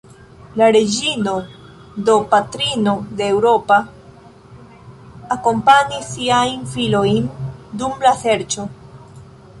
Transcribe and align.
La 0.59 0.67
reĝino, 0.75 1.33
do 2.07 2.15
patrino 2.31 2.95
de 3.19 3.27
Eŭropa, 3.33 3.77
akompanis 5.37 6.09
siajn 6.15 6.67
filojn 6.75 7.31
dum 7.83 8.05
la 8.09 8.19
serĉo. 8.27 8.67